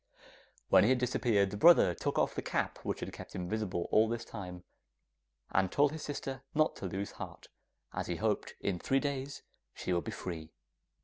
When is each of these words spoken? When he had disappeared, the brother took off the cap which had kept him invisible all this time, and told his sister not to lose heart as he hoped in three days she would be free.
When 0.69 0.83
he 0.83 0.89
had 0.89 0.97
disappeared, 0.97 1.51
the 1.51 1.57
brother 1.57 1.93
took 1.93 2.17
off 2.17 2.33
the 2.33 2.41
cap 2.41 2.79
which 2.79 3.01
had 3.01 3.13
kept 3.13 3.35
him 3.35 3.43
invisible 3.43 3.87
all 3.91 4.09
this 4.09 4.25
time, 4.25 4.63
and 5.51 5.71
told 5.71 5.91
his 5.91 6.01
sister 6.01 6.41
not 6.55 6.75
to 6.77 6.87
lose 6.87 7.11
heart 7.11 7.49
as 7.93 8.07
he 8.07 8.15
hoped 8.15 8.55
in 8.61 8.79
three 8.79 8.99
days 8.99 9.43
she 9.75 9.93
would 9.93 10.05
be 10.05 10.11
free. 10.11 10.53